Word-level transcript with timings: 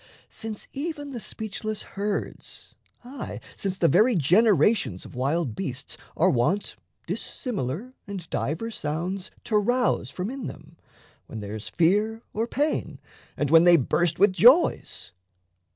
since 0.31 0.67
even 0.73 1.11
the 1.11 1.19
speechless 1.19 1.83
herds, 1.83 2.73
aye, 3.03 3.39
since 3.55 3.77
The 3.77 3.87
very 3.87 4.15
generations 4.15 5.05
of 5.05 5.13
wild 5.13 5.53
beasts 5.55 5.95
Are 6.17 6.31
wont 6.31 6.75
dissimilar 7.05 7.93
and 8.07 8.27
divers 8.31 8.73
sounds 8.75 9.29
To 9.43 9.57
rouse 9.59 10.09
from 10.09 10.31
in 10.31 10.47
them, 10.47 10.75
when 11.27 11.39
there's 11.39 11.69
fear 11.69 12.23
or 12.33 12.47
pain, 12.47 12.99
And 13.37 13.51
when 13.51 13.63
they 13.63 13.77
burst 13.77 14.17
with 14.17 14.33
joys. 14.33 15.11